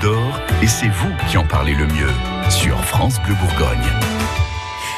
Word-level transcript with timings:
D'Or 0.00 0.40
et 0.62 0.66
c'est 0.66 0.88
vous 0.88 1.12
qui 1.28 1.36
en 1.36 1.44
parlez 1.44 1.74
le 1.74 1.86
mieux 1.86 2.12
sur 2.48 2.82
France 2.84 3.20
Bleu 3.22 3.34
Bourgogne. 3.34 3.90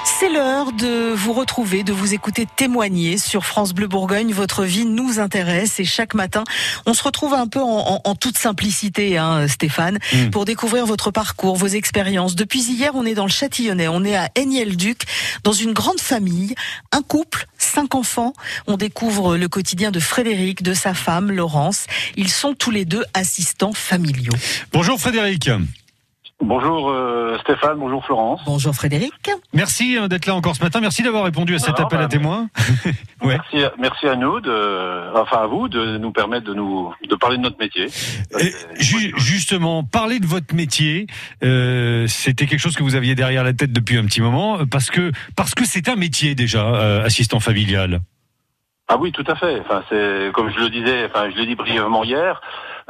C'est 0.04 0.28
l'heure 0.28 0.72
de 0.72 1.12
vous 1.12 1.32
retrouver, 1.32 1.84
de 1.84 1.92
vous 1.92 2.12
écouter 2.12 2.46
témoigner 2.56 3.18
sur 3.18 3.44
France 3.44 3.72
Bleu 3.72 3.86
Bourgogne. 3.86 4.32
Votre 4.32 4.64
vie 4.64 4.84
nous 4.84 5.20
intéresse 5.20 5.78
et 5.78 5.84
chaque 5.84 6.14
matin, 6.14 6.42
on 6.86 6.94
se 6.94 7.02
retrouve 7.04 7.34
un 7.34 7.46
peu 7.46 7.60
en, 7.60 8.14
toute 8.14 8.36
simplicité, 8.36 9.16
hein, 9.16 9.46
Stéphane, 9.48 9.98
mm. 10.12 10.30
pour 10.30 10.44
découvrir 10.44 10.86
votre 10.86 11.10
parcours, 11.10 11.56
vos 11.56 11.68
expériences. 11.68 12.34
Depuis 12.34 12.62
hier, 12.62 12.92
on 12.94 13.04
est 13.04 13.14
dans 13.14 13.26
le 13.26 13.30
Châtillonnais, 13.30 13.88
on 13.88 14.04
est 14.04 14.16
à 14.16 14.28
Aignel-Duc, 14.34 15.04
dans 15.44 15.52
une 15.52 15.72
grande 15.72 16.00
famille, 16.00 16.54
un 16.90 17.02
couple, 17.02 17.46
cinq 17.58 17.94
enfants. 17.94 18.32
On 18.66 18.76
découvre 18.76 19.36
le 19.36 19.48
quotidien 19.48 19.90
de 19.90 20.00
Frédéric, 20.00 20.62
de 20.62 20.74
sa 20.74 20.94
femme, 20.94 21.30
Laurence. 21.30 21.86
Ils 22.16 22.30
sont 22.30 22.54
tous 22.54 22.70
les 22.70 22.84
deux 22.84 23.04
assistants 23.14 23.72
familiaux. 23.72 24.34
Bonjour 24.72 24.98
Frédéric. 24.98 25.48
Bonjour 26.42 26.90
euh, 26.90 27.38
Stéphane, 27.38 27.78
bonjour 27.78 28.04
Florence. 28.04 28.40
Bonjour 28.44 28.74
Frédéric. 28.74 29.30
Merci 29.52 29.96
euh, 29.96 30.08
d'être 30.08 30.26
là 30.26 30.34
encore 30.34 30.56
ce 30.56 30.62
matin. 30.62 30.80
Merci 30.80 31.04
d'avoir 31.04 31.22
répondu 31.22 31.54
à 31.54 31.60
cet 31.60 31.78
appel 31.78 32.00
à 32.00 32.02
bah, 32.02 32.08
témoins. 32.08 32.48
merci, 33.24 33.58
merci 33.78 34.08
à 34.08 34.16
nous, 34.16 34.40
de, 34.40 35.16
enfin 35.16 35.42
à 35.42 35.46
vous, 35.46 35.68
de 35.68 35.98
nous 35.98 36.10
permettre 36.10 36.44
de 36.44 36.54
nous 36.54 36.92
de 37.08 37.14
parler 37.14 37.36
de 37.36 37.42
notre 37.42 37.58
métier. 37.60 37.86
justement, 38.76 39.84
parler 39.84 40.18
de 40.18 40.26
votre 40.26 40.52
métier, 40.52 41.06
euh, 41.44 42.08
c'était 42.08 42.46
quelque 42.46 42.60
chose 42.60 42.74
que 42.74 42.82
vous 42.82 42.96
aviez 42.96 43.14
derrière 43.14 43.44
la 43.44 43.52
tête 43.52 43.72
depuis 43.72 43.96
un 43.96 44.04
petit 44.04 44.20
moment, 44.20 44.66
parce 44.68 44.90
que 44.90 45.12
parce 45.36 45.54
que 45.54 45.64
c'est 45.64 45.88
un 45.88 45.96
métier 45.96 46.34
déjà, 46.34 47.02
assistant 47.04 47.38
familial. 47.38 48.00
Ah 48.88 48.96
oui, 48.98 49.12
tout 49.12 49.24
à 49.28 49.36
fait. 49.36 49.60
Enfin, 49.60 49.84
c'est 49.88 50.32
comme 50.34 50.50
je 50.50 50.58
le 50.58 50.70
disais, 50.70 51.06
enfin 51.06 51.30
je 51.30 51.36
l'ai 51.36 51.46
dit 51.46 51.54
brièvement 51.54 52.02
hier. 52.02 52.40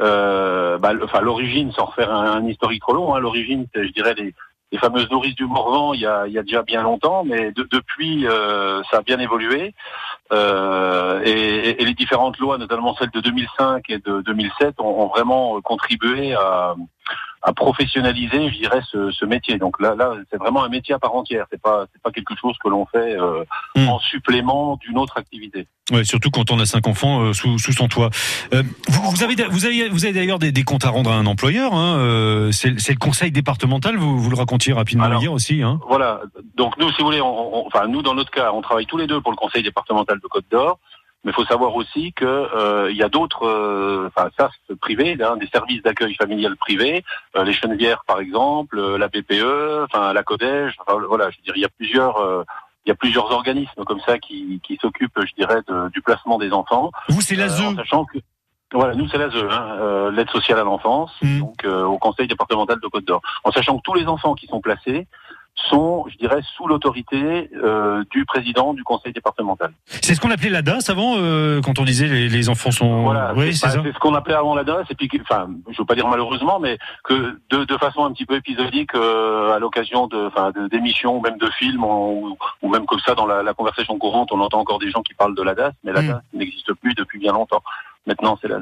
Euh, 0.01 0.77
bah, 0.77 0.93
l'origine, 0.93 1.71
sans 1.71 1.85
refaire 1.85 2.13
un, 2.13 2.45
historique 2.47 2.81
trop 2.81 2.93
long, 2.93 3.13
hein, 3.13 3.19
l'origine, 3.19 3.67
je 3.73 3.91
dirais 3.91 4.13
les, 4.15 4.33
les, 4.71 4.77
fameuses 4.77 5.09
nourrices 5.09 5.35
du 5.35 5.45
Morvan, 5.45 5.93
il 5.93 6.01
y 6.01 6.05
a, 6.05 6.27
y 6.27 6.37
a 6.37 6.43
déjà 6.43 6.63
bien 6.63 6.83
longtemps, 6.83 7.23
mais 7.23 7.51
depuis, 7.51 8.27
euh, 8.27 8.81
ça 8.89 8.97
a 8.97 9.01
bien 9.01 9.19
évolué. 9.19 9.73
Euh, 10.31 11.21
et, 11.23 11.81
et, 11.81 11.85
les 11.85 11.93
différentes 11.93 12.39
lois, 12.39 12.57
notamment 12.57 12.95
celles 12.95 13.11
de 13.11 13.19
2005 13.19 13.89
et 13.89 13.99
de 13.99 14.21
2007, 14.21 14.79
ont, 14.79 15.03
ont 15.03 15.07
vraiment 15.07 15.61
contribué 15.61 16.33
à, 16.33 16.75
à 17.43 17.51
professionnaliser, 17.51 18.49
je 18.51 18.57
dirais, 18.57 18.81
ce, 18.89 19.11
ce 19.11 19.25
métier. 19.25 19.57
Donc 19.57 19.79
là, 19.81 19.95
là, 19.95 20.13
c'est 20.31 20.37
vraiment 20.37 20.63
un 20.63 20.69
métier 20.69 20.95
à 20.95 20.99
part 20.99 21.13
entière. 21.13 21.45
C'est 21.51 21.61
pas, 21.61 21.85
c'est 21.91 22.01
pas 22.01 22.11
quelque 22.11 22.35
chose 22.39 22.55
que 22.63 22.69
l'on 22.69 22.85
fait 22.85 23.19
euh, 23.19 23.43
hmm. 23.75 23.89
en 23.89 23.99
supplément 23.99 24.77
d'une 24.77 24.97
autre 24.97 25.17
activité. 25.17 25.67
Ouais, 25.91 26.05
surtout 26.05 26.31
quand 26.31 26.49
on 26.51 26.59
a 26.59 26.65
cinq 26.65 26.87
enfants 26.87 27.21
euh, 27.21 27.33
sous, 27.33 27.59
sous 27.59 27.73
son 27.73 27.89
toit. 27.89 28.09
Euh, 28.53 28.63
vous, 28.87 29.11
vous, 29.11 29.23
avez, 29.23 29.35
vous 29.49 29.65
avez, 29.65 29.89
vous 29.89 30.05
avez 30.05 30.13
d'ailleurs 30.13 30.39
des, 30.39 30.53
des, 30.53 30.63
comptes 30.63 30.85
à 30.85 30.89
rendre 30.89 31.11
à 31.11 31.15
un 31.15 31.25
employeur. 31.25 31.73
Hein, 31.73 31.97
euh, 31.97 32.51
c'est, 32.53 32.69
le 32.69 32.97
conseil 32.97 33.31
départemental. 33.31 33.97
Vous, 33.97 34.17
vous 34.17 34.29
le 34.29 34.37
racontiez 34.37 34.71
rapidement 34.71 35.19
hier 35.19 35.33
aussi. 35.33 35.61
Hein. 35.61 35.81
Voilà. 35.89 36.21
Donc 36.55 36.77
nous, 36.77 36.89
si 36.91 36.99
vous 36.99 37.07
voulez, 37.07 37.19
on, 37.19 37.67
enfin 37.67 37.87
nous 37.87 38.01
dans 38.01 38.15
notre 38.15 38.31
cas, 38.31 38.53
on 38.53 38.61
travaille 38.61 38.85
tous 38.85 38.97
les 38.97 39.07
deux 39.07 39.19
pour 39.19 39.31
le 39.31 39.37
conseil 39.37 39.63
départemental 39.63 40.19
de 40.21 40.27
Côte 40.27 40.45
d'Or. 40.49 40.79
Mais 41.23 41.31
il 41.31 41.33
faut 41.33 41.45
savoir 41.45 41.75
aussi 41.75 42.11
que 42.13 42.25
euh, 42.25 42.91
il 42.91 42.97
y 42.97 43.03
a 43.03 43.09
d'autres, 43.09 43.45
euh, 43.45 44.07
enfin 44.07 44.29
SAS 44.37 44.51
privés, 44.81 45.17
hein, 45.21 45.37
des 45.37 45.47
services 45.47 45.81
d'accueil 45.81 46.13
familial 46.15 46.57
privés, 46.57 47.03
euh, 47.37 47.43
les 47.45 47.53
Chenevières 47.53 48.03
par 48.05 48.19
exemple, 48.19 48.77
euh, 48.77 48.97
la 48.97 49.07
BPE, 49.07 49.85
enfin 49.85 50.11
la 50.11 50.23
Codège, 50.23 50.75
voilà, 51.07 51.29
je 51.29 51.37
veux 51.37 51.43
dire, 51.43 51.55
il 51.55 51.61
y 51.61 51.65
a 51.65 51.69
plusieurs. 51.69 52.45
il 52.85 52.89
y 52.89 52.91
a 52.91 52.95
plusieurs 52.95 53.31
organismes 53.31 53.85
comme 53.85 54.01
ça 54.01 54.19
qui, 54.19 54.59
qui 54.61 54.77
s'occupent, 54.81 55.21
je 55.25 55.33
dirais, 55.35 55.61
de, 55.67 55.89
du 55.89 56.01
placement 56.01 56.37
des 56.37 56.51
enfants. 56.51 56.91
Vous, 57.07 57.21
c'est 57.21 57.35
l'ASE 57.35 57.75
Sachant 57.77 58.03
que 58.03 58.17
voilà, 58.73 58.95
nous 58.95 59.07
c'est 59.07 59.17
l'ASE, 59.17 59.35
hein, 59.49 60.11
l'aide 60.11 60.29
sociale 60.31 60.59
à 60.59 60.63
l'enfance, 60.63 61.13
mmh. 61.21 61.39
donc 61.39 61.63
au 61.65 61.97
Conseil 61.99 62.27
départemental 62.27 62.79
de 62.81 62.87
Côte 62.87 63.05
d'Or. 63.05 63.21
En 63.45 63.51
sachant 63.51 63.77
que 63.77 63.83
tous 63.83 63.93
les 63.93 64.07
enfants 64.07 64.33
qui 64.33 64.47
sont 64.47 64.59
placés 64.59 65.07
sont, 65.55 66.05
je 66.09 66.17
dirais, 66.17 66.41
sous 66.55 66.67
l'autorité 66.67 67.49
euh, 67.55 68.03
du 68.11 68.25
président 68.25 68.73
du 68.73 68.83
conseil 68.83 69.13
départemental. 69.13 69.71
C'est 69.85 70.15
ce 70.15 70.19
qu'on 70.19 70.31
appelait 70.31 70.49
la 70.49 70.61
DAS 70.61 70.89
avant, 70.89 71.15
euh, 71.17 71.61
quand 71.61 71.79
on 71.79 71.83
disait 71.83 72.07
les, 72.07 72.27
les 72.27 72.49
enfants 72.49 72.71
sont. 72.71 73.03
Voilà, 73.03 73.33
oui, 73.35 73.55
c'est 73.55 73.69
ce 73.69 73.99
qu'on 73.99 74.15
appelait 74.15 74.33
avant 74.33 74.55
la 74.55 74.63
DAS, 74.63 74.85
et 74.89 74.95
puis, 74.95 75.09
enfin, 75.21 75.47
je 75.69 75.77
veux 75.77 75.85
pas 75.85 75.95
dire 75.95 76.07
malheureusement, 76.07 76.59
mais 76.59 76.77
que 77.03 77.37
de, 77.49 77.63
de 77.65 77.77
façon 77.77 78.03
un 78.05 78.11
petit 78.11 78.25
peu 78.25 78.35
épisodique, 78.35 78.95
euh, 78.95 79.55
à 79.55 79.59
l'occasion 79.59 80.07
de, 80.07 80.27
enfin, 80.27 80.51
d'émissions, 80.71 81.21
même 81.21 81.37
de 81.37 81.49
films, 81.51 81.83
ou, 81.83 82.37
ou, 82.61 82.69
même 82.69 82.85
comme 82.85 82.99
ça 82.99 83.13
dans 83.13 83.25
la, 83.25 83.43
la, 83.43 83.53
conversation 83.53 83.97
courante, 83.99 84.31
on 84.31 84.39
entend 84.39 84.59
encore 84.59 84.79
des 84.79 84.89
gens 84.89 85.01
qui 85.01 85.13
parlent 85.13 85.35
de 85.35 85.43
la 85.43 85.53
DAS, 85.53 85.73
mais 85.83 85.93
la 85.93 86.01
mm. 86.01 86.07
DAS 86.07 86.21
n'existe 86.33 86.73
plus 86.73 86.93
depuis 86.95 87.19
bien 87.19 87.31
longtemps. 87.31 87.63
Maintenant, 88.05 88.37
c'est 88.41 88.47
la 88.47 88.59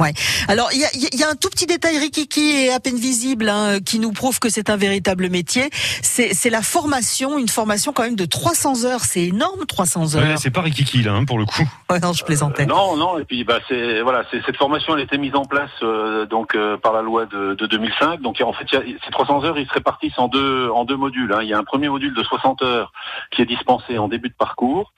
Ouais. 0.00 0.12
Alors 0.48 0.70
il 0.72 0.80
y 0.80 0.84
a, 0.84 0.88
y 1.12 1.22
a, 1.22 1.28
un 1.28 1.34
tout 1.34 1.50
petit 1.50 1.66
détail 1.66 1.98
rikiki 1.98 2.40
et 2.40 2.72
à 2.72 2.80
peine 2.80 2.96
visible 2.96 3.50
hein, 3.50 3.78
qui 3.84 3.98
nous 3.98 4.10
prouve 4.10 4.40
que 4.40 4.48
c'est 4.48 4.70
un 4.70 4.76
véritable 4.76 5.28
métier. 5.28 5.68
C'est 5.72 6.50
la 6.50 6.62
formation, 6.62 7.38
une 7.38 7.48
formation 7.48 7.92
quand 7.92 8.02
même 8.02 8.16
de 8.16 8.24
300 8.24 8.86
heures. 8.86 9.00
C'est 9.00 9.24
énorme, 9.24 9.66
300 9.66 10.16
heures. 10.16 10.22
Ouais, 10.22 10.36
c'est 10.38 10.50
pas 10.50 10.62
rikiki 10.62 11.02
là, 11.02 11.12
hein, 11.12 11.26
pour 11.26 11.38
le 11.38 11.44
coup. 11.44 11.68
Ouais, 11.90 12.00
non, 12.00 12.14
je 12.14 12.24
plaisantais. 12.24 12.62
Euh, 12.62 12.66
non, 12.66 12.96
non. 12.96 13.18
Et 13.18 13.24
puis 13.24 13.44
bah 13.44 13.58
c'est 13.68 14.00
voilà, 14.00 14.24
c'est 14.30 14.42
cette 14.46 14.56
formation, 14.56 14.94
elle 14.94 15.00
a 15.00 15.04
été 15.04 15.18
mise 15.18 15.34
en 15.36 15.44
place 15.44 15.70
euh, 15.82 16.24
donc 16.24 16.54
euh, 16.54 16.78
par 16.78 16.94
la 16.94 17.02
loi 17.02 17.26
de, 17.26 17.54
de 17.54 17.66
2005. 17.66 18.22
Donc 18.22 18.40
en 18.40 18.54
fait, 18.54 18.64
y 18.72 18.76
a, 18.76 18.82
ces 19.04 19.10
300 19.10 19.44
heures, 19.44 19.58
ils 19.58 19.68
se 19.68 19.74
répartissent 19.74 20.18
en 20.18 20.28
deux 20.28 20.70
en 20.70 20.86
deux 20.86 20.96
modules. 20.96 21.34
Hein. 21.34 21.40
Il 21.42 21.48
y 21.48 21.54
a 21.54 21.58
un 21.58 21.64
premier 21.64 21.90
module 21.90 22.14
de 22.14 22.22
60 22.22 22.62
heures 22.62 22.92
qui 23.30 23.42
est 23.42 23.46
dispensé 23.46 23.98
en 23.98 24.08
début 24.08 24.30
de 24.30 24.34
parcours. 24.34 24.94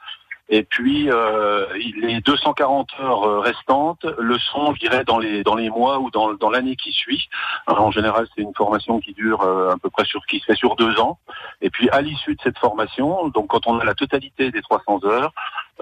Et 0.50 0.62
puis 0.62 1.10
euh, 1.10 1.66
les 1.74 2.20
240 2.20 2.88
heures 3.00 3.24
euh, 3.24 3.40
restantes 3.40 4.04
le 4.18 4.38
sont, 4.38 4.74
je 4.74 4.80
dirais, 4.80 5.04
dans 5.04 5.18
les 5.18 5.42
dans 5.42 5.54
les 5.54 5.70
mois 5.70 5.98
ou 6.00 6.10
dans, 6.10 6.34
dans 6.34 6.50
l'année 6.50 6.76
qui 6.76 6.92
suit. 6.92 7.28
en 7.66 7.90
général, 7.90 8.26
c'est 8.34 8.42
une 8.42 8.54
formation 8.54 9.00
qui 9.00 9.14
dure 9.14 9.40
euh, 9.42 9.70
à 9.70 9.78
peu 9.78 9.88
près 9.88 10.04
sur 10.04 10.24
qui 10.26 10.40
se 10.40 10.44
fait 10.44 10.54
sur 10.54 10.76
deux 10.76 11.00
ans. 11.00 11.18
Et 11.62 11.70
puis 11.70 11.88
à 11.90 12.02
l'issue 12.02 12.34
de 12.34 12.40
cette 12.42 12.58
formation, 12.58 13.28
donc 13.28 13.48
quand 13.48 13.66
on 13.66 13.78
a 13.78 13.84
la 13.84 13.94
totalité 13.94 14.50
des 14.50 14.60
300 14.60 15.00
heures, 15.04 15.32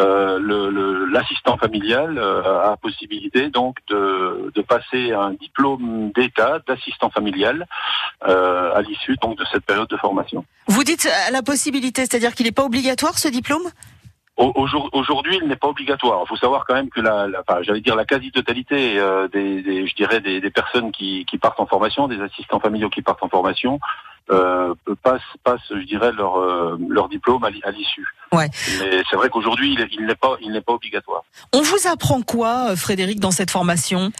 euh, 0.00 1.08
l'assistant 1.12 1.58
familial 1.58 2.16
euh, 2.16 2.72
a 2.72 2.76
possibilité 2.78 3.50
donc 3.50 3.76
de, 3.88 4.50
de 4.54 4.62
passer 4.62 5.12
un 5.12 5.32
diplôme 5.32 6.10
d'État 6.14 6.60
d'assistant 6.66 7.10
familial 7.10 7.66
euh, 8.26 8.74
à 8.74 8.80
l'issue 8.80 9.16
donc 9.20 9.36
de 9.38 9.44
cette 9.52 9.64
période 9.66 9.88
de 9.88 9.96
formation. 9.98 10.46
Vous 10.68 10.82
dites 10.82 11.08
la 11.30 11.42
possibilité, 11.42 12.02
c'est-à-dire 12.02 12.34
qu'il 12.34 12.46
n'est 12.46 12.52
pas 12.52 12.64
obligatoire 12.64 13.18
ce 13.18 13.28
diplôme? 13.28 13.68
Aujourd'hui, 14.36 15.38
il 15.42 15.48
n'est 15.48 15.56
pas 15.56 15.68
obligatoire. 15.68 16.22
Il 16.24 16.28
faut 16.28 16.36
savoir 16.36 16.64
quand 16.66 16.74
même 16.74 16.88
que 16.88 17.00
la, 17.00 17.26
la 17.26 17.42
enfin, 17.46 17.60
j'allais 17.62 17.82
dire 17.82 17.94
la 17.94 18.06
quasi-totalité 18.06 18.98
euh, 18.98 19.28
des, 19.28 19.62
des, 19.62 19.86
je 19.86 19.94
dirais, 19.94 20.20
des, 20.20 20.40
des, 20.40 20.50
personnes 20.50 20.90
qui, 20.90 21.26
qui 21.26 21.36
partent 21.36 21.60
en 21.60 21.66
formation, 21.66 22.08
des 22.08 22.20
assistants 22.20 22.58
familiaux 22.58 22.88
qui 22.88 23.02
partent 23.02 23.22
en 23.22 23.28
formation, 23.28 23.78
euh, 24.30 24.74
passent, 25.02 25.20
passent, 25.44 25.60
je 25.70 25.84
dirais, 25.84 26.12
leur, 26.12 26.36
euh, 26.36 26.78
leur 26.88 27.10
diplôme 27.10 27.44
à 27.44 27.50
l'issue. 27.50 28.06
Ouais. 28.32 28.48
Mais 28.80 29.02
c'est 29.10 29.16
vrai 29.16 29.28
qu'aujourd'hui, 29.28 29.76
il 29.92 30.06
n'est 30.06 30.14
pas, 30.14 30.36
il 30.40 30.52
n'est 30.52 30.62
pas 30.62 30.72
obligatoire. 30.72 31.24
On 31.52 31.60
vous 31.60 31.86
apprend 31.86 32.22
quoi, 32.22 32.74
Frédéric, 32.74 33.20
dans 33.20 33.32
cette 33.32 33.50
formation? 33.50 34.10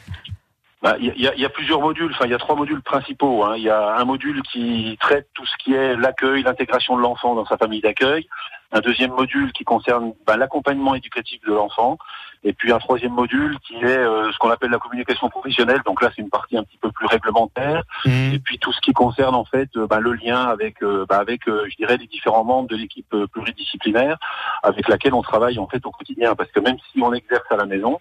Bah, 0.83 0.97
il 0.99 1.15
y, 1.17 1.29
a, 1.29 1.35
y, 1.37 1.45
a, 1.45 1.49
plusieurs 1.49 1.81
modules, 1.81 2.11
enfin 2.13 2.25
il 2.25 2.33
y 2.33 2.35
a 2.35 2.39
trois 2.39 2.57
modules 2.57 2.83
principaux. 2.83 3.45
Hein. 3.45 3.55
Il 3.57 3.63
y 3.63 3.71
a 3.71 3.97
un 3.97 4.05
module 4.05 4.43
qui 4.43 4.99
traite 5.01 5.29
tout 5.33 5.47
ce 5.47 5.53
qui 5.63 5.73
est 5.73 5.95
l'accueil, 5.95 6.43
l'intégration 6.43 6.97
de 6.97 7.03
l'enfant 7.03 7.37
dans 7.37 7.47
sa 7.47 7.57
famille 7.57 7.81
d'accueil. 7.81 8.27
Un 8.73 8.81
deuxième 8.81 9.13
module 9.13 9.53
qui 9.53 9.65
concerne 9.65 10.15
bah, 10.27 10.37
l'accompagnement 10.37 10.95
éducatif 10.95 11.41
de 11.47 11.53
l'enfant. 11.53 11.99
Et 12.45 12.53
puis 12.53 12.73
un 12.73 12.79
troisième 12.79 13.13
module 13.13 13.57
qui 13.61 13.77
est 13.77 13.87
euh, 13.87 14.33
ce 14.33 14.39
qu'on 14.39 14.51
appelle 14.51 14.71
la 14.71 14.79
communication 14.79 15.29
professionnelle. 15.29 15.81
Donc 15.87 16.03
là 16.03 16.11
c'est 16.15 16.23
une 16.23 16.31
partie 16.31 16.57
un 16.57 16.65
petit 16.65 16.79
peu 16.79 16.91
plus 16.91 17.07
réglementaire. 17.07 17.83
Mmh. 18.05 18.35
Et 18.35 18.39
puis 18.41 18.59
tout 18.59 18.73
ce 18.73 18.81
qui 18.81 18.93
concerne 18.93 19.35
en 19.35 19.45
fait 19.45 19.69
euh, 19.77 19.87
bah, 19.87 20.01
le 20.01 20.15
lien 20.15 20.43
avec, 20.43 20.83
euh, 20.83 21.07
avec 21.11 21.43
je 21.47 21.77
dirais 21.77 21.97
les 21.97 22.07
différents 22.07 22.45
membres 22.45 22.69
de 22.69 22.77
l'équipe 22.77 23.15
pluridisciplinaire 23.33 24.17
avec 24.63 24.89
laquelle 24.89 25.15
on 25.15 25.23
travaille 25.23 25.59
en 25.59 25.69
fait 25.69 25.85
au 25.87 25.91
quotidien. 25.91 26.35
Parce 26.35 26.51
que 26.51 26.61
même 26.61 26.79
si 26.91 27.01
on 27.01 27.13
exerce 27.13 27.47
à 27.51 27.57
la 27.57 27.67
maison, 27.67 28.01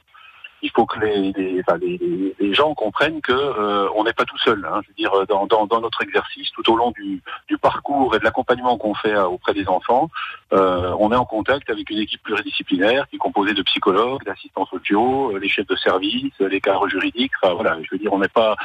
il 0.61 0.71
faut 0.71 0.85
que 0.85 0.99
les, 0.99 1.31
les, 1.33 1.61
enfin, 1.61 1.77
les, 1.81 1.99
les 2.39 2.53
gens 2.53 2.73
comprennent 2.73 3.21
que 3.21 3.31
euh, 3.31 3.87
on 3.95 4.03
n'est 4.03 4.13
pas 4.13 4.25
tout 4.25 4.37
seul. 4.37 4.65
Hein. 4.69 4.81
Je 4.83 4.89
veux 4.89 4.95
dire, 4.95 5.11
dans, 5.27 5.45
dans, 5.47 5.65
dans, 5.65 5.81
notre 5.81 6.01
exercice, 6.03 6.49
tout 6.51 6.71
au 6.71 6.75
long 6.75 6.91
du, 6.91 7.21
du 7.47 7.57
parcours 7.57 8.15
et 8.15 8.19
de 8.19 8.23
l'accompagnement 8.23 8.77
qu'on 8.77 8.93
fait 8.93 9.13
euh, 9.13 9.25
auprès 9.25 9.53
des 9.53 9.67
enfants, 9.67 10.09
euh, 10.53 10.93
on 10.99 11.11
est 11.11 11.15
en 11.15 11.25
contact 11.25 11.69
avec 11.69 11.89
une 11.89 11.99
équipe 11.99 12.21
pluridisciplinaire 12.23 13.07
qui 13.09 13.15
est 13.15 13.19
composée 13.19 13.53
de 13.53 13.61
psychologues, 13.63 14.23
d'assistants 14.25 14.65
sociaux, 14.65 15.31
euh, 15.33 15.39
les 15.39 15.49
chefs 15.49 15.67
de 15.67 15.75
service, 15.75 16.33
les 16.39 16.61
cadres 16.61 16.87
juridiques. 16.87 17.31
Enfin, 17.41 17.53
voilà, 17.53 17.77
je 17.81 17.87
veux 17.91 17.97
dire, 17.97 18.13
on 18.13 18.19
n'est 18.19 18.27
pas, 18.27 18.55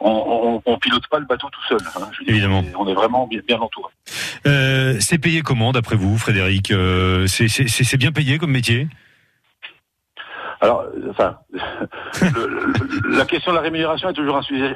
on, 0.00 0.10
on, 0.10 0.62
on, 0.64 0.78
pilote 0.78 1.06
pas 1.08 1.18
le 1.18 1.26
bateau 1.26 1.48
tout 1.50 1.64
seul. 1.68 1.78
Hein. 1.96 2.08
Je 2.12 2.20
veux 2.20 2.24
dire, 2.26 2.34
Évidemment, 2.34 2.62
on 2.78 2.86
est, 2.86 2.94
vraiment 2.94 3.26
bien, 3.26 3.40
bien 3.46 3.58
entouré. 3.58 3.92
Euh, 4.46 4.96
c'est 5.00 5.18
payé 5.18 5.42
comment, 5.42 5.72
d'après 5.72 5.96
vous, 5.96 6.16
Frédéric 6.18 6.72
C'est 7.26 7.96
bien 7.96 8.12
payé 8.12 8.38
comme 8.38 8.50
métier? 8.50 8.88
Alors, 10.64 10.86
enfin, 11.10 11.36
la 13.10 13.26
question 13.26 13.52
de 13.52 13.56
la 13.56 13.62
rémunération 13.62 14.08
est 14.08 14.14
toujours 14.14 14.38
un 14.38 14.42
sujet, 14.42 14.74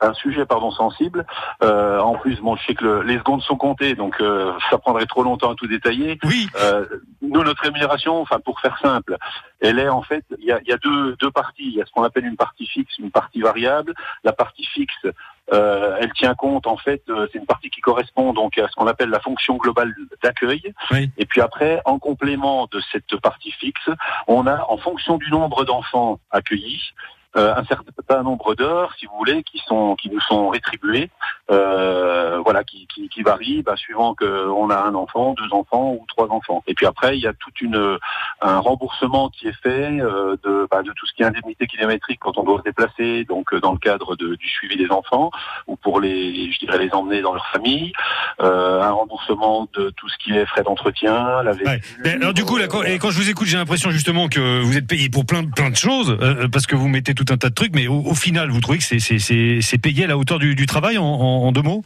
un, 0.00 0.14
sujet 0.14 0.46
pardon 0.46 0.70
sensible. 0.70 1.26
Euh, 1.64 1.98
en 1.98 2.14
plus, 2.14 2.40
bon, 2.40 2.54
je 2.54 2.64
sais 2.64 2.74
que 2.76 3.00
les 3.00 3.18
secondes 3.18 3.42
sont 3.42 3.56
comptées, 3.56 3.96
donc 3.96 4.20
euh, 4.20 4.52
ça 4.70 4.78
prendrait 4.78 5.06
trop 5.06 5.24
longtemps 5.24 5.50
à 5.50 5.56
tout 5.56 5.66
détailler. 5.66 6.16
Oui. 6.22 6.46
Euh, 6.62 6.86
nous, 7.30 7.44
notre 7.44 7.62
rémunération, 7.62 8.20
enfin 8.20 8.40
pour 8.40 8.60
faire 8.60 8.78
simple, 8.78 9.16
elle 9.60 9.78
est 9.78 9.88
en 9.88 10.02
fait, 10.02 10.24
il 10.38 10.44
y 10.44 10.52
a, 10.52 10.76
deux, 10.78 11.16
deux 11.16 11.30
parties. 11.30 11.64
Il 11.66 11.74
y 11.74 11.82
a 11.82 11.86
ce 11.86 11.92
qu'on 11.92 12.02
appelle 12.02 12.26
une 12.26 12.36
partie 12.36 12.66
fixe, 12.66 12.98
une 12.98 13.10
partie 13.10 13.40
variable. 13.40 13.94
La 14.24 14.32
partie 14.32 14.66
fixe, 14.66 15.06
euh, 15.52 15.96
elle 16.00 16.12
tient 16.12 16.34
compte 16.34 16.66
en 16.66 16.76
fait, 16.76 17.02
euh, 17.08 17.26
c'est 17.32 17.38
une 17.38 17.46
partie 17.46 17.70
qui 17.70 17.80
correspond 17.80 18.32
donc 18.32 18.58
à 18.58 18.68
ce 18.68 18.74
qu'on 18.74 18.86
appelle 18.86 19.10
la 19.10 19.20
fonction 19.20 19.56
globale 19.56 19.94
d'accueil. 20.22 20.74
Et 21.16 21.26
puis 21.26 21.40
après, 21.40 21.80
en 21.84 21.98
complément 21.98 22.68
de 22.70 22.80
cette 22.92 23.16
partie 23.20 23.52
fixe, 23.52 23.88
on 24.26 24.46
a 24.46 24.66
en 24.68 24.76
fonction 24.76 25.16
du 25.16 25.30
nombre 25.30 25.64
d'enfants 25.64 26.20
accueillis, 26.30 26.92
euh, 27.36 27.54
un 27.54 27.64
certain 27.64 28.24
nombre 28.24 28.56
d'heures, 28.56 28.92
si 28.98 29.06
vous 29.06 29.16
voulez, 29.16 29.44
qui 29.44 29.58
sont 29.66 29.94
qui 29.94 30.10
nous 30.10 30.20
sont 30.20 30.48
rétribuées, 30.48 31.10
euh, 31.50 32.40
voilà, 32.44 32.64
qui, 32.64 32.86
qui, 32.86 33.08
qui 33.08 33.22
varient 33.22 33.62
bah, 33.62 33.76
suivant 33.76 34.14
qu'on 34.14 34.70
a 34.70 34.76
un 34.76 34.94
enfant, 34.94 35.34
deux 35.34 35.52
enfants 35.54 35.92
ou 35.92 36.04
trois 36.08 36.28
enfants. 36.30 36.62
Et 36.66 36.74
puis 36.74 36.86
après, 36.86 37.16
il 37.16 37.22
y 37.22 37.26
a 37.26 37.32
toute 37.32 37.60
une 37.60 37.98
un 38.42 38.58
remboursement 38.58 39.28
qui 39.28 39.48
est 39.48 39.62
fait 39.62 40.00
euh, 40.00 40.36
de 40.44 40.66
bah, 40.70 40.82
de 40.82 40.92
tout 40.92 41.06
ce 41.06 41.12
qui 41.12 41.22
est 41.22 41.26
indemnité 41.26 41.66
kilométrique 41.66 42.20
quand 42.20 42.38
on 42.38 42.44
doit 42.44 42.58
se 42.58 42.64
déplacer, 42.64 43.24
donc 43.24 43.52
euh, 43.52 43.60
dans 43.60 43.72
le 43.72 43.78
cadre 43.78 44.16
de, 44.16 44.34
du 44.34 44.48
suivi 44.48 44.76
des 44.76 44.90
enfants 44.90 45.30
ou 45.66 45.76
pour 45.76 46.00
les, 46.00 46.50
je 46.52 46.58
dirais 46.58 46.78
les 46.78 46.90
emmener 46.92 47.20
dans 47.20 47.34
leur 47.34 47.46
famille, 47.48 47.92
euh, 48.40 48.80
un 48.80 48.92
remboursement 48.92 49.68
de 49.74 49.90
tout 49.90 50.08
ce 50.08 50.16
qui 50.18 50.32
est 50.32 50.46
frais 50.46 50.62
d'entretien, 50.62 51.42
la 51.42 51.52
ouais. 51.52 51.80
alors 52.04 52.32
du 52.32 52.44
coup, 52.44 52.56
là, 52.56 52.66
quand, 52.66 52.82
et 52.82 52.98
quand 52.98 53.10
je 53.10 53.18
vous 53.18 53.30
écoute, 53.30 53.46
j'ai 53.46 53.58
l'impression 53.58 53.90
justement 53.90 54.28
que 54.28 54.62
vous 54.62 54.76
êtes 54.76 54.86
payé 54.86 55.10
pour 55.10 55.26
plein 55.26 55.44
plein 55.44 55.70
de 55.70 55.76
choses 55.76 56.16
parce 56.52 56.66
que 56.66 56.76
vous 56.76 56.88
mettez 56.88 57.14
tout 57.14 57.26
un 57.30 57.36
tas 57.36 57.50
de 57.50 57.54
trucs, 57.54 57.74
mais 57.74 57.86
au, 57.88 58.14
final, 58.14 58.50
vous 58.50 58.60
trouvez 58.60 58.78
que 58.78 58.84
c'est 58.84 59.78
payé 59.78 60.04
à 60.04 60.06
la 60.06 60.16
hauteur 60.16 60.38
du, 60.38 60.66
travail 60.66 60.98
en, 60.98 61.04
deux 61.52 61.62
mots 61.62 61.82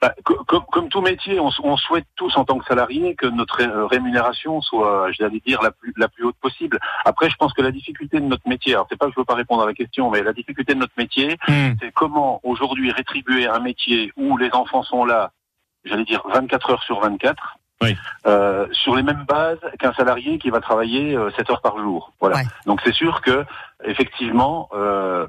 bah, 0.00 0.14
comme, 0.46 0.88
tout 0.88 1.02
métier, 1.02 1.38
on, 1.38 1.76
souhaite 1.76 2.06
tous 2.16 2.34
en 2.38 2.46
tant 2.46 2.58
que 2.58 2.64
salarié 2.64 3.14
que 3.14 3.26
notre 3.26 3.62
rémunération 3.86 4.62
soit, 4.62 5.12
j'allais 5.12 5.40
dire, 5.40 5.60
la 5.60 5.72
plus, 5.72 5.92
la 5.98 6.08
plus 6.08 6.24
haute 6.24 6.38
possible. 6.40 6.78
Après, 7.04 7.28
je 7.28 7.36
pense 7.36 7.52
que 7.52 7.60
la 7.60 7.70
difficulté 7.70 8.18
de 8.18 8.24
notre 8.24 8.48
métier, 8.48 8.72
alors 8.72 8.86
c'est 8.88 8.96
pas 8.96 9.06
que 9.06 9.12
je 9.12 9.20
veux 9.20 9.26
pas 9.26 9.34
répondre 9.34 9.62
à 9.62 9.66
la 9.66 9.74
question, 9.74 10.10
mais 10.10 10.22
la 10.22 10.32
difficulté 10.32 10.72
de 10.72 10.78
notre 10.78 10.94
métier, 10.96 11.36
hmm. 11.46 11.72
c'est 11.82 11.92
comment 11.92 12.40
aujourd'hui 12.44 12.90
rétribuer 12.92 13.46
un 13.46 13.60
métier 13.60 14.10
où 14.16 14.38
les 14.38 14.50
enfants 14.52 14.82
sont 14.82 15.04
là, 15.04 15.32
j'allais 15.84 16.04
dire 16.04 16.22
24 16.32 16.70
heures 16.70 16.82
sur 16.82 16.98
24, 17.00 17.58
oui. 17.82 17.96
Euh, 18.26 18.66
sur 18.72 18.94
les 18.94 19.02
mêmes 19.02 19.24
bases 19.26 19.58
qu'un 19.78 19.94
salarié 19.94 20.38
qui 20.38 20.50
va 20.50 20.60
travailler 20.60 21.16
euh, 21.16 21.30
7 21.36 21.48
heures 21.48 21.62
par 21.62 21.78
jour. 21.78 22.12
Voilà. 22.20 22.42
Donc 22.66 22.80
c'est 22.84 22.92
sûr 22.92 23.22
que 23.22 23.44
effectivement, 23.84 24.68
euh, 24.74 25.26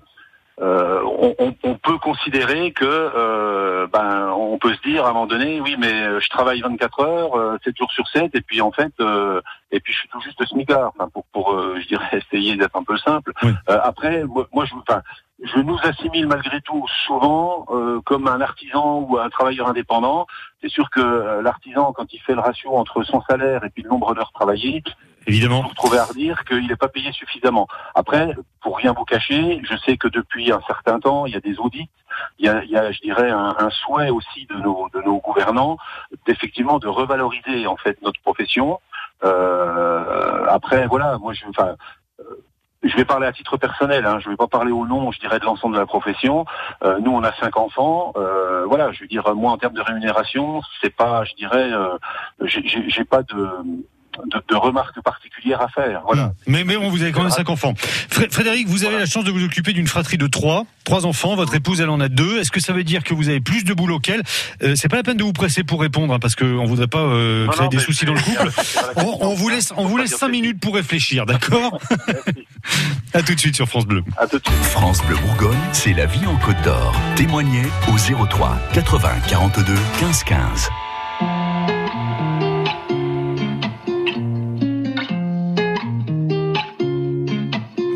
euh 0.61 1.01
on, 1.03 1.35
on, 1.39 1.55
on, 1.63 1.75
peut 1.75 1.97
considérer 1.97 2.71
que 2.71 2.85
euh, 2.85 3.87
ben 3.87 4.31
on 4.35 4.57
peut 4.57 4.73
se 4.73 4.81
dire 4.81 5.05
à 5.05 5.09
un 5.09 5.13
moment 5.13 5.27
donné, 5.27 5.59
oui, 5.61 5.75
mais 5.79 6.19
je 6.19 6.29
travaille 6.29 6.61
24 6.61 6.99
heures, 7.01 7.57
7 7.63 7.77
jours 7.77 7.91
sur 7.91 8.07
7, 8.07 8.35
et 8.35 8.41
puis 8.41 8.61
en 8.61 8.71
fait, 8.71 8.93
et 9.71 9.79
puis 9.79 9.93
je 9.93 9.99
suis 9.99 10.09
tout 10.09 10.21
juste 10.21 10.43
smicard, 10.45 10.91
enfin, 10.95 11.09
pour, 11.13 11.25
pour 11.31 11.59
je 11.79 11.87
dirais 11.87 12.05
essayer 12.31 12.55
d'être 12.55 12.75
un 12.75 12.83
peu 12.83 12.97
simple. 12.97 13.33
après, 13.67 14.23
moi, 14.23 14.47
moi 14.51 14.65
je, 14.65 14.73
enfin, 14.75 15.01
je 15.43 15.59
nous 15.59 15.77
assimile 15.83 16.27
malgré 16.27 16.61
tout 16.61 16.85
souvent 17.05 17.65
euh, 17.71 17.99
comme 18.01 18.27
un 18.27 18.41
artisan 18.41 18.99
ou 19.01 19.17
un 19.17 19.29
travailleur 19.29 19.67
indépendant. 19.67 20.27
C'est 20.61 20.69
sûr 20.69 20.89
que 20.89 20.99
euh, 20.99 21.41
l'artisan, 21.41 21.93
quand 21.93 22.13
il 22.13 22.19
fait 22.19 22.35
le 22.35 22.41
ratio 22.41 22.75
entre 22.75 23.03
son 23.03 23.21
salaire 23.21 23.63
et 23.63 23.69
puis 23.69 23.83
le 23.83 23.89
nombre 23.89 24.13
d'heures 24.13 24.31
travaillées, 24.33 24.83
évidemment, 25.27 25.61
vous 25.61 25.73
trouvez 25.73 25.97
à 25.97 26.05
redire 26.05 26.43
qu'il 26.45 26.67
n'est 26.67 26.75
pas 26.75 26.87
payé 26.87 27.11
suffisamment. 27.11 27.67
Après, 27.95 28.35
pour 28.61 28.77
rien 28.77 28.93
vous 28.93 29.05
cacher, 29.05 29.61
je 29.63 29.75
sais 29.77 29.97
que 29.97 30.07
depuis 30.07 30.51
un 30.51 30.61
certain 30.67 30.99
temps, 30.99 31.25
il 31.25 31.33
y 31.33 31.37
a 31.37 31.41
des 31.41 31.57
audits, 31.59 31.89
il 32.39 32.45
y 32.45 32.49
a, 32.49 32.63
il 32.63 32.69
y 32.69 32.77
a 32.77 32.91
je 32.91 32.99
dirais, 33.01 33.29
un, 33.29 33.55
un, 33.57 33.69
souhait 33.69 34.09
aussi 34.09 34.45
de 34.47 34.55
nos, 34.55 34.89
de 34.93 35.01
nos 35.01 35.19
gouvernants 35.19 35.77
d'effectivement 36.25 36.79
de 36.79 36.87
revaloriser 36.87 37.67
en 37.67 37.77
fait 37.77 38.01
notre 38.01 38.19
profession. 38.21 38.79
Euh, 39.23 40.45
après, 40.49 40.87
voilà, 40.87 41.17
moi, 41.17 41.33
je, 41.33 41.45
enfin, 41.47 41.75
je 42.83 42.95
vais 42.95 43.05
parler 43.05 43.27
à 43.27 43.31
titre 43.31 43.57
personnel, 43.57 44.05
hein, 44.05 44.19
je 44.19 44.27
ne 44.27 44.33
vais 44.33 44.37
pas 44.37 44.47
parler 44.47 44.71
au 44.71 44.85
nom, 44.87 45.11
je 45.11 45.19
dirais, 45.19 45.39
de 45.39 45.45
l'ensemble 45.45 45.75
de 45.75 45.79
la 45.79 45.85
profession. 45.85 46.45
Euh, 46.83 46.99
nous, 46.99 47.11
on 47.11 47.23
a 47.23 47.31
cinq 47.33 47.57
enfants. 47.57 48.13
Euh, 48.15 48.65
voilà, 48.65 48.91
je 48.91 49.01
veux 49.01 49.07
dire, 49.07 49.35
moi, 49.35 49.51
en 49.51 49.57
termes 49.57 49.75
de 49.75 49.81
rémunération, 49.81 50.61
c'est 50.81 50.95
pas, 50.95 51.23
je 51.23 51.35
dirais, 51.35 51.71
euh, 51.71 51.97
j'ai 52.41 53.05
pas 53.05 53.21
de 53.23 53.49
de, 54.25 54.41
de, 54.49 54.55
remarques 54.55 55.01
particulières 55.01 55.61
à 55.61 55.67
faire. 55.67 56.01
Voilà. 56.05 56.25
Hmm. 56.25 56.33
Mais, 56.47 56.63
mais 56.63 56.77
bon, 56.77 56.89
vous 56.89 57.01
avez 57.01 57.11
quand 57.11 57.21
même 57.21 57.31
cinq 57.31 57.49
enfants. 57.49 57.73
Frédéric, 58.09 58.67
vous 58.67 58.83
avez 58.85 58.97
la 58.97 59.05
chance 59.05 59.23
de 59.23 59.31
vous 59.31 59.43
occuper 59.43 59.73
d'une 59.73 59.87
fratrie 59.87 60.17
de 60.17 60.27
trois, 60.27 60.65
trois 60.83 61.05
enfants. 61.05 61.35
Votre 61.35 61.55
épouse, 61.55 61.81
elle 61.81 61.89
en 61.89 61.99
a 61.99 62.09
deux. 62.09 62.39
Est-ce 62.39 62.51
que 62.51 62.59
ça 62.59 62.73
veut 62.73 62.83
dire 62.83 63.03
que 63.03 63.13
vous 63.13 63.29
avez 63.29 63.41
plus 63.41 63.63
de 63.63 63.73
boulot 63.73 63.99
qu'elle? 63.99 64.23
Euh, 64.63 64.75
C'est 64.75 64.87
pas 64.87 64.97
la 64.97 65.03
peine 65.03 65.17
de 65.17 65.23
vous 65.23 65.33
presser 65.33 65.63
pour 65.63 65.81
répondre, 65.81 66.13
hein, 66.13 66.19
parce 66.19 66.35
qu'on 66.35 66.65
voudrait 66.65 66.87
pas 66.87 66.99
euh, 66.99 67.47
que 67.47 67.55
ça 67.55 67.65
ait 67.65 67.69
des 67.69 67.79
soucis 67.79 68.05
dans 68.05 68.13
le 68.13 68.21
couple. 68.21 68.49
on, 68.97 69.17
on, 69.21 69.33
vous 69.33 69.49
laisse, 69.49 69.73
on 69.77 69.85
vous 69.85 69.97
laisse 69.97 70.15
cinq 70.15 70.29
minutes 70.29 70.59
pour 70.59 70.75
réfléchir, 70.75 71.25
d'accord? 71.25 71.79
À 73.13 73.21
tout 73.23 73.35
de 73.35 73.39
suite 73.39 73.55
sur 73.55 73.67
France 73.67 73.85
Bleu. 73.85 74.03
À 74.17 74.27
tout 74.27 74.39
de 74.39 74.47
suite. 74.47 74.63
France 74.63 75.03
Bleu 75.05 75.17
Bourgogne, 75.17 75.57
c'est 75.73 75.93
la 75.93 76.05
vie 76.05 76.25
en 76.25 76.37
Côte 76.37 76.61
d'Or. 76.63 76.95
Témoignez 77.15 77.63
au 77.89 78.25
03 78.25 78.57
80 78.73 79.09
42 79.27 79.73
15 79.99 80.23
15. 80.23 80.69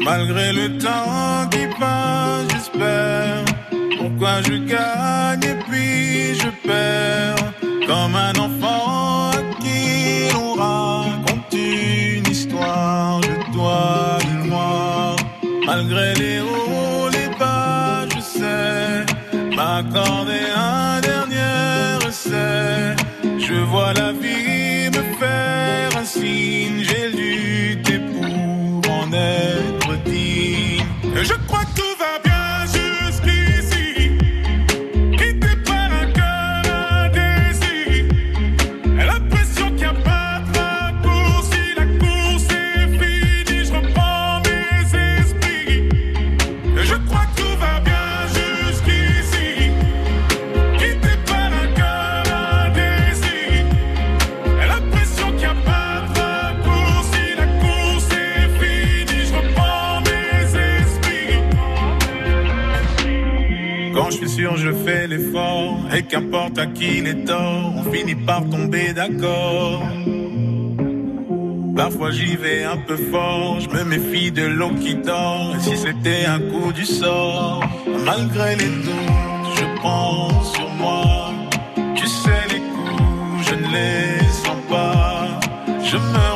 Malgré 0.06 0.54
le 0.54 0.78
temps 0.78 1.50
qui 1.50 1.66
passe, 1.80 2.46
j'espère. 2.52 3.44
Pourquoi 3.98 4.40
je 4.44 4.54
gagne 4.54 5.44
et 5.44 5.58
puis 5.68 6.36
je 6.36 6.50
perds? 6.64 7.54
Comme 7.88 8.16
un 8.16 8.36
enfant 8.36 9.32
qui 9.62 10.30
on 10.36 10.54
raconte 10.54 11.52
une 11.54 12.28
histoire 12.28 13.20
de 13.22 13.52
toi 13.52 14.20
et 14.22 14.48
moi. 14.48 15.16
Malgré 15.66 16.14
qu'importe 66.16 66.58
à 66.58 66.66
qui 66.68 67.02
les 67.02 67.26
torts, 67.26 67.74
on 67.76 67.92
finit 67.92 68.16
par 68.16 68.42
tomber 68.50 68.94
d'accord. 68.94 69.84
Parfois 71.76 72.12
j'y 72.12 72.38
vais 72.38 72.64
un 72.64 72.78
peu 72.78 72.96
fort, 72.96 73.60
je 73.60 73.70
me 73.70 73.84
méfie 73.84 74.32
de 74.32 74.46
l'eau 74.46 74.72
qui 74.82 74.96
dort. 74.96 75.54
Et 75.58 75.60
si 75.60 75.76
c'était 75.76 76.26
un 76.26 76.40
coup 76.40 76.72
du 76.72 76.86
sort, 76.86 77.62
malgré 78.06 78.56
les 78.56 78.72
doutes, 78.86 79.50
je 79.58 79.66
prends 79.80 80.30
sur 80.44 80.70
moi. 80.84 81.34
Tu 81.96 82.08
sais 82.08 82.44
les 82.54 82.62
coups, 82.74 83.50
je 83.50 83.56
ne 83.56 83.68
les 83.76 84.20
sens 84.44 84.62
pas. 84.70 85.40
Je 85.84 85.98
me 85.98 86.35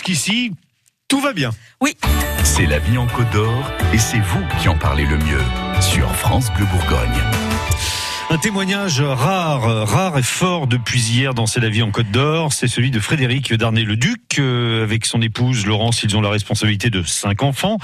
Jusqu'ici, 0.00 0.52
tout 1.08 1.20
va 1.20 1.34
bien. 1.34 1.50
Oui. 1.82 1.94
C'est 2.42 2.64
la 2.64 2.78
vie 2.78 2.96
en 2.96 3.06
Côte 3.06 3.28
d'Or 3.34 3.70
et 3.92 3.98
c'est 3.98 4.18
vous 4.18 4.40
qui 4.58 4.66
en 4.66 4.78
parlez 4.78 5.04
le 5.04 5.18
mieux 5.18 5.42
sur 5.82 6.10
France 6.16 6.50
Bleu 6.54 6.64
Bourgogne. 6.64 7.22
Un 8.30 8.38
témoignage 8.38 9.02
rare, 9.02 9.86
rare 9.86 10.16
et 10.16 10.22
fort 10.22 10.66
depuis 10.66 11.02
hier 11.02 11.34
dans 11.34 11.44
C'est 11.44 11.60
la 11.60 11.68
vie 11.68 11.82
en 11.82 11.90
Côte 11.90 12.10
d'Or, 12.10 12.54
c'est 12.54 12.66
celui 12.66 12.90
de 12.90 12.98
Frédéric 12.98 13.52
Darnay-le-Duc. 13.52 14.38
Euh, 14.38 14.84
avec 14.84 15.04
son 15.04 15.20
épouse 15.20 15.66
Laurence, 15.66 16.02
ils 16.02 16.16
ont 16.16 16.22
la 16.22 16.30
responsabilité 16.30 16.88
de 16.88 17.02
cinq 17.02 17.42
enfants, 17.42 17.76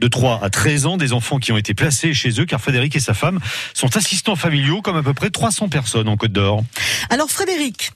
de 0.00 0.08
3 0.08 0.40
à 0.42 0.50
13 0.50 0.84
ans, 0.84 0.96
des 0.98 1.14
enfants 1.14 1.38
qui 1.38 1.52
ont 1.52 1.56
été 1.56 1.72
placés 1.72 2.12
chez 2.12 2.38
eux, 2.38 2.44
car 2.44 2.60
Frédéric 2.60 2.96
et 2.96 3.00
sa 3.00 3.14
femme 3.14 3.40
sont 3.72 3.96
assistants 3.96 4.36
familiaux, 4.36 4.82
comme 4.82 4.98
à 4.98 5.02
peu 5.02 5.14
près 5.14 5.30
300 5.30 5.70
personnes 5.70 6.08
en 6.08 6.18
Côte 6.18 6.32
d'Or. 6.32 6.64
Alors 7.08 7.30
Frédéric, 7.30 7.92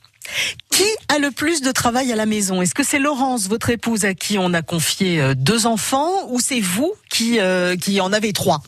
qui 0.70 0.84
a 1.08 1.18
le 1.18 1.30
plus 1.30 1.60
de 1.62 1.72
travail 1.72 2.12
à 2.12 2.16
la 2.16 2.26
maison? 2.26 2.62
Est-ce 2.62 2.74
que 2.74 2.84
c'est 2.84 2.98
Laurence, 2.98 3.48
votre 3.48 3.70
épouse, 3.70 4.04
à 4.04 4.14
qui 4.14 4.38
on 4.38 4.52
a 4.52 4.62
confié 4.62 5.20
euh, 5.20 5.34
deux 5.34 5.66
enfants, 5.66 6.28
ou 6.28 6.40
c'est 6.40 6.60
vous 6.60 6.92
qui, 7.10 7.40
euh, 7.40 7.76
qui 7.76 8.00
en 8.00 8.12
avez 8.12 8.32
trois? 8.32 8.62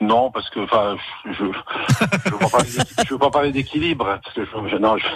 Non, 0.00 0.30
parce 0.30 0.50
que 0.50 0.60
enfin, 0.60 0.96
je 1.24 1.32
je 1.32 3.04
je 3.06 3.14
veux 3.14 3.18
pas 3.18 3.30
parler 3.30 3.50
d'équilibre 3.50 4.18
parce 4.22 4.34
que 4.34 4.44
je, 4.68 4.76
non, 4.76 4.98
je, 4.98 5.06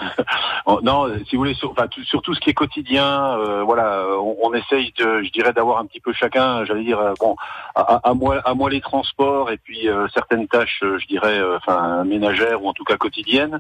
non, 0.83 1.07
si 1.29 1.37
vous 1.37 1.43
voulez, 1.43 1.55
sur, 1.55 1.73
enfin, 1.73 1.87
sur 2.05 2.23
tout 2.23 2.35
ce 2.35 2.41
qui 2.41 2.49
est 2.49 2.55
quotidien, 2.55 3.37
euh, 3.39 3.63
voilà, 3.63 4.05
on, 4.19 4.37
on, 4.43 4.55
essaye 4.55 4.93
de, 4.97 5.23
je 5.23 5.31
dirais, 5.33 5.53
d'avoir 5.53 5.79
un 5.79 5.85
petit 5.85 6.01
peu 6.01 6.15
chacun, 6.15 6.65
j'allais 6.65 6.85
dire, 6.85 6.99
euh, 6.99 7.13
bon, 7.21 7.37
à, 7.75 8.01
à, 8.09 8.15
moi, 8.15 8.41
à 8.45 8.55
moi 8.55 8.71
les 8.71 8.81
transports 8.81 9.51
et 9.51 9.59
puis 9.59 9.87
euh, 9.87 10.09
certaines 10.15 10.49
tâches, 10.49 10.83
je 10.83 11.07
dirais, 11.07 11.39
enfin 11.57 12.05
ménagères 12.05 12.63
ou 12.63 12.69
en 12.69 12.73
tout 12.73 12.85
cas 12.85 12.97
quotidiennes. 12.97 13.59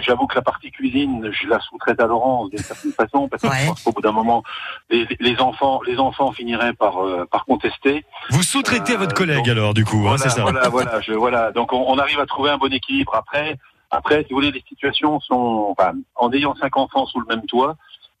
J'avoue 0.00 0.26
que 0.26 0.34
la 0.34 0.42
partie 0.42 0.72
cuisine, 0.72 1.30
je 1.32 1.46
la 1.46 1.60
sous-traite 1.60 2.00
à 2.00 2.06
Laurent 2.06 2.48
d'une 2.48 2.58
certaine 2.58 2.92
façon 2.92 3.28
parce 3.28 3.42
que 3.42 3.48
je 3.48 3.66
pense 3.66 3.82
qu'au 3.82 3.92
bout 3.92 4.00
d'un 4.02 4.12
moment, 4.12 4.42
les, 4.90 5.06
les, 5.20 5.40
enfants, 5.40 5.80
les 5.86 5.98
enfants 5.98 6.32
finiraient 6.32 6.72
par 6.72 6.98
par 7.30 7.44
contester. 7.44 8.04
Vous 8.30 8.42
sous-traitez 8.42 8.94
à 8.94 8.96
votre 8.96 9.14
collègue 9.14 9.48
alors, 9.48 9.74
du 9.74 9.84
coup, 9.84 10.06
hein, 10.08 10.16
c'est 10.18 10.28
ça. 10.28 10.39
Voilà, 10.42 10.68
voilà, 10.70 11.00
je, 11.00 11.12
voilà. 11.12 11.52
Donc 11.52 11.72
on, 11.72 11.84
on, 11.86 11.98
arrive 11.98 12.20
à 12.20 12.26
trouver 12.26 12.50
un 12.50 12.58
bon 12.58 12.72
équilibre. 12.72 13.14
Après, 13.14 13.56
après, 13.90 14.22
si 14.22 14.30
vous 14.30 14.36
voulez, 14.36 14.50
les 14.52 14.64
situations 14.68 15.20
sont, 15.20 15.74
enfin, 15.76 15.92
en 16.14 16.32
ayant 16.32 16.54
cinq 16.54 16.76
enfants 16.76 17.06
sous 17.06 17.20
le 17.20 17.26
même 17.26 17.44
toit, 17.46 17.76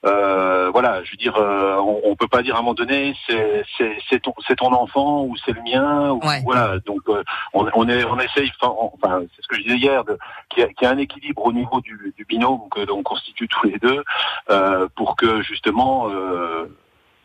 euh, 0.06 0.70
voilà, 0.70 1.04
je 1.04 1.10
veux 1.10 1.18
dire, 1.18 1.36
euh, 1.36 1.76
on, 1.76 2.00
on, 2.04 2.16
peut 2.16 2.26
pas 2.26 2.42
dire 2.42 2.54
à 2.54 2.58
un 2.58 2.62
moment 2.62 2.72
donné, 2.72 3.14
c'est 3.28 3.64
c'est 4.08 4.20
ton 4.20 4.32
c'est 4.48 4.56
ton 4.56 4.72
enfant 4.72 5.24
ou 5.24 5.36
c'est 5.44 5.52
le 5.52 5.60
mien, 5.62 6.12
ou, 6.12 6.26
ouais. 6.26 6.40
voilà. 6.42 6.78
Donc 6.86 7.02
euh, 7.08 7.22
on, 7.52 7.68
on 7.74 7.86
est 7.86 8.04
on 8.06 8.18
essaye, 8.18 8.50
enfin, 8.62 9.20
c'est 9.36 9.42
ce 9.42 9.48
que 9.48 9.56
je 9.56 9.62
disais 9.62 9.76
hier, 9.76 10.02
qu'il 10.48 10.64
y, 10.64 10.74
qu 10.74 10.84
y, 10.84 10.86
a 10.86 10.90
un 10.90 10.96
équilibre 10.96 11.44
au 11.44 11.52
niveau 11.52 11.82
du, 11.82 12.14
du 12.16 12.24
binôme 12.24 12.62
que 12.70 12.80
l'on 12.80 13.02
constitue 13.02 13.46
tous 13.46 13.66
les 13.66 13.78
deux, 13.78 14.02
euh, 14.48 14.88
pour 14.96 15.16
que 15.16 15.42
justement 15.42 16.08
euh, 16.08 16.64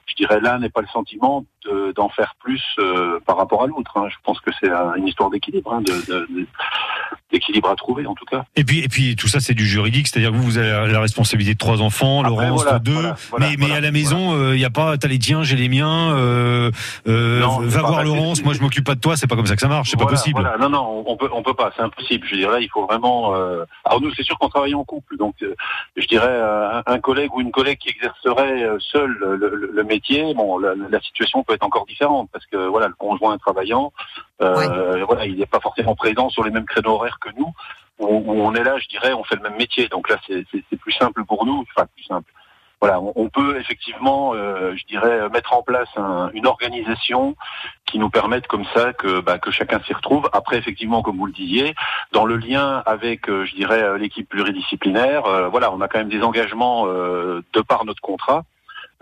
je 0.08 0.16
dirais 0.16 0.42
là 0.42 0.60
n'est 0.60 0.70
pas 0.70 0.82
le 0.82 0.88
sentiment 0.88 1.46
d'en 1.96 2.10
faire 2.10 2.36
plus 2.40 2.64
euh, 2.80 3.20
par 3.26 3.38
rapport 3.38 3.64
à 3.64 3.68
l'autre. 3.68 3.92
Hein. 3.98 4.08
Je 4.10 4.16
pense 4.24 4.40
que 4.40 4.52
c'est 4.60 4.70
une 4.98 5.08
histoire 5.08 5.30
d'équilibre, 5.30 5.74
hein, 5.74 5.84
d'équilibre 7.32 7.70
à 7.70 7.76
trouver 7.76 8.06
en 8.06 8.14
tout 8.14 8.26
cas. 8.26 8.46
Et 8.56 8.64
puis 8.64 8.80
et 8.80 8.88
puis 8.88 9.16
tout 9.16 9.28
ça 9.28 9.40
c'est 9.40 9.54
du 9.54 9.66
juridique, 9.66 10.08
c'est-à-dire 10.08 10.32
que 10.32 10.36
vous, 10.36 10.44
vous 10.44 10.58
avez 10.58 10.92
la 10.92 11.00
responsabilité 11.00 11.54
de 11.54 11.58
trois 11.58 11.82
enfants, 11.82 12.22
Après, 12.22 12.48
Laurence 12.48 12.64
voilà, 12.64 12.80
de 12.80 12.84
deux, 12.84 12.94
voilà, 12.94 13.16
voilà, 13.32 13.48
mais 13.50 13.56
mais 13.58 13.76
à 13.76 13.82
la 13.82 13.92
maison 13.92 14.36
il 14.38 14.54
euh, 14.54 14.58
y 14.58 14.66
a 14.66 14.70
pas 14.70 14.98
t'as 14.98 15.08
les 15.08 15.20
tiens, 15.20 15.44
j'ai 15.44 15.56
les 15.56 15.70
miens, 15.70 16.16
euh, 16.16 16.72
non, 17.06 17.60
va 17.62 17.82
voir 17.82 18.04
Laurence, 18.04 18.44
moi 18.44 18.54
je 18.54 18.62
m'occupe 18.62 18.86
pas 18.86 18.96
de 18.96 19.02
toi, 19.02 19.18
c'est 19.18 19.28
pas 19.28 19.36
comme 19.36 19.48
ça 19.48 19.56
que 19.56 19.62
ça 19.62 19.68
marche, 19.68 19.90
c'est 19.90 20.00
pas 20.00 20.06
possible. 20.06 20.42
Non 20.60 20.70
non, 20.70 21.04
on 21.06 21.18
peut 21.18 21.30
on 21.34 21.42
peut 21.42 21.54
pas, 21.54 21.72
c'est 21.76 21.82
impossible. 21.82 22.28
Je 22.30 22.36
dirais 22.36 22.64
il 22.64 22.70
faut 22.70 22.86
vraiment. 22.86 23.34
Alors 23.84 24.02
nous 24.02 24.14
c'est 24.14 24.24
sûr 24.24 24.38
qu'on 24.38 24.50
travaille 24.50 24.76
en 24.76 24.84
couple, 24.84 25.18
donc 25.18 25.36
je 25.96 26.08
dirais 26.08 26.40
un, 26.40 26.84
un, 26.86 27.00
collègue 27.00 27.32
ou 27.34 27.42
une 27.42 27.52
collègue 27.52 27.80
qui 27.80 27.90
exercerait 27.90 28.68
seul 28.80 29.16
le, 29.20 29.36
le, 29.36 29.72
le 29.74 29.84
métier, 29.84 30.34
bon 30.34 30.58
la, 30.58 30.74
la, 30.90 31.00
situation 31.02 31.44
peut 31.44 31.54
être 31.56 31.64
encore 31.64 31.86
différente 31.86 32.30
parce 32.32 32.46
que 32.46 32.58
voilà 32.68 32.88
le 32.88 32.94
conjoint 32.94 33.38
travaillant, 33.38 33.92
euh, 34.42 34.56
ouais. 34.56 35.04
voilà 35.04 35.26
il 35.26 35.38
n'est 35.38 35.46
pas 35.46 35.60
forcément 35.60 35.96
présent 35.96 36.30
sur 36.30 36.44
les 36.44 36.52
mêmes 36.52 36.66
créneaux 36.66 36.94
horaires 36.94 37.20
que 37.20 37.30
nous. 37.38 37.52
Où, 37.98 38.08
où 38.08 38.42
on 38.42 38.54
est 38.54 38.64
là, 38.64 38.78
je 38.78 38.90
dirais, 38.90 39.14
on 39.14 39.24
fait 39.24 39.38
le 39.38 39.42
même 39.42 39.56
métier. 39.56 39.88
Donc 39.88 40.10
là, 40.10 40.18
c'est 40.28 40.76
plus 40.78 40.92
simple 40.92 41.24
pour 41.24 41.46
nous. 41.46 41.64
Enfin, 41.72 41.88
plus 41.96 42.04
simple. 42.04 42.30
Voilà, 42.82 43.00
on, 43.00 43.14
on 43.16 43.30
peut 43.30 43.58
effectivement, 43.58 44.34
euh, 44.34 44.76
je 44.76 44.84
dirais, 44.86 45.30
mettre 45.30 45.54
en 45.54 45.64
place 45.64 45.88
un, 45.96 46.30
une 46.34 46.46
organisation 46.46 47.38
qui 47.86 47.98
nous 47.98 48.10
permette 48.10 48.48
comme 48.48 48.66
ça 48.76 48.92
que, 48.92 49.22
bah, 49.22 49.40
que 49.40 49.50
chacun 49.50 49.80
s'y 49.80 49.94
retrouve. 49.94 50.30
Après, 50.34 50.58
effectivement, 50.58 51.02
comme 51.02 51.18
vous 51.18 51.26
le 51.26 51.32
disiez, 51.32 51.74
dans 52.12 52.26
le 52.26 52.36
lien 52.36 52.84
avec, 52.86 53.30
euh, 53.30 53.46
je 53.46 53.56
dirais, 53.56 53.98
l'équipe 53.98 54.28
pluridisciplinaire, 54.28 55.50
voilà, 55.50 55.72
on 55.72 55.80
a 55.80 55.88
quand 55.88 56.00
même 56.00 56.10
des 56.10 56.22
engagements 56.22 56.86
de 56.88 57.62
par 57.66 57.86
notre 57.86 58.02
contrat. 58.02 58.44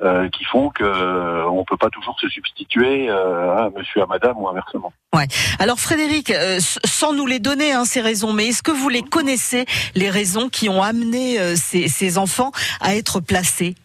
Euh, 0.01 0.27
qui 0.29 0.43
font 0.43 0.69
que 0.69 0.83
euh, 0.83 1.47
on 1.47 1.63
peut 1.63 1.77
pas 1.77 1.91
toujours 1.91 2.19
se 2.19 2.27
substituer 2.27 3.11
euh, 3.11 3.55
à 3.55 3.69
monsieur 3.69 4.01
à 4.01 4.07
madame 4.07 4.35
ou 4.37 4.49
inversement. 4.49 4.91
Ouais. 5.15 5.27
Alors 5.59 5.79
Frédéric, 5.79 6.31
euh, 6.31 6.57
sans 6.59 7.13
nous 7.13 7.27
les 7.27 7.37
donner 7.37 7.73
hein, 7.73 7.85
ces 7.85 8.01
raisons, 8.01 8.33
mais 8.33 8.47
est-ce 8.47 8.63
que 8.63 8.71
vous 8.71 8.89
les 8.89 9.03
connaissez 9.03 9.67
les 9.93 10.09
raisons 10.09 10.49
qui 10.49 10.67
ont 10.67 10.81
amené 10.81 11.37
ces, 11.55 11.87
ces, 11.87 12.17
enfants 12.17 12.51
à 12.81 12.95
être 12.95 13.19
placés? 13.19 13.75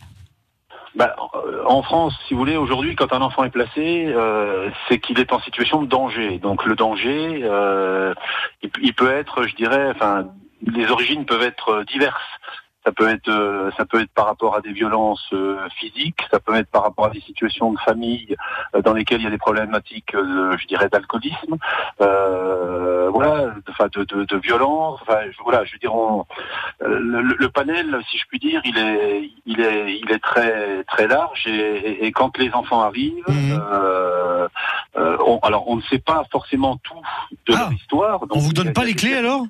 Bah, 0.95 1.15
en 1.67 1.83
France, 1.83 2.15
si 2.27 2.33
vous 2.33 2.41
voulez, 2.41 2.57
aujourd'hui, 2.57 2.97
quand 2.97 3.13
un 3.13 3.21
enfant 3.21 3.45
est 3.45 3.51
placé, 3.51 4.13
c'est 4.89 4.99
qu'il 5.01 5.21
est 5.21 5.31
en 5.35 5.41
situation 5.41 5.83
de 5.83 5.89
danger. 5.89 6.39
Donc 6.39 6.65
le 6.65 6.75
danger, 6.75 7.45
il, 8.63 8.71
il 8.81 8.95
peut 8.95 9.13
être, 9.13 9.47
je 9.47 9.55
dirais, 9.57 9.93
enfin, 9.95 10.25
les 10.67 10.91
origines 10.91 11.27
peuvent 11.27 11.43
être 11.43 11.85
diverses. 11.85 12.17
Ça 12.89 12.93
peut 12.93 13.09
être, 13.11 13.29
euh, 13.29 13.71
ça 13.77 13.85
peut 13.85 14.01
être 14.01 14.13
par 14.13 14.25
rapport 14.25 14.57
à 14.57 14.63
des 14.63 14.73
violences 14.73 15.29
euh, 15.35 15.59
physiques, 15.79 16.21
ça 16.31 16.41
peut 16.41 16.55
être 16.55 16.71
par 16.71 16.85
rapport 16.85 17.05
à 17.05 17.11
des 17.11 17.21
situations 17.21 17.71
de 17.71 17.79
famille 17.81 18.35
euh, 18.75 18.81
dans 18.81 18.95
lesquelles 18.95 19.21
il 19.21 19.25
y 19.25 19.27
a 19.27 19.31
des 19.31 19.37
problématiques, 19.37 20.13
je 20.15 20.67
dirais, 20.67 20.89
d'alcoolisme, 20.89 21.59
voilà, 21.99 23.53
enfin 23.69 23.89
de, 23.93 24.05
de, 24.05 24.25
de, 24.25 24.37
violence. 24.39 25.01
Enfin, 25.03 25.19
voilà, 25.45 25.67
je 25.67 25.73
veux 25.73 25.79
dire, 25.79 25.95
on, 25.95 26.25
le, 26.81 27.21
le, 27.21 27.49
panel, 27.51 28.01
si 28.11 28.17
je 28.17 28.25
puis 28.27 28.39
dire, 28.39 28.63
il 28.65 28.79
est, 28.79 29.33
il 29.45 29.61
est, 29.61 29.99
il 29.99 30.11
est 30.11 30.23
très, 30.23 30.83
très 30.85 31.07
large. 31.09 31.47
Et, 31.47 31.51
et, 31.51 32.07
et 32.07 32.13
quand 32.13 32.39
les 32.39 32.51
enfants 32.53 32.81
arrivent, 32.81 33.23
mmh. 33.29 33.59
on, 34.97 35.39
alors 35.43 35.69
on 35.69 35.77
ne 35.77 35.83
sait 35.83 35.99
pas 35.99 36.25
forcément 36.33 36.79
tout 36.79 37.03
de 37.49 37.55
ah, 37.55 37.59
leur 37.59 37.73
histoire. 37.75 38.21
Donc 38.21 38.37
on 38.37 38.39
vous 38.39 38.55
donne 38.55 38.73
pas 38.73 38.85
les 38.85 38.95
clés 38.95 39.15
alors? 39.15 39.45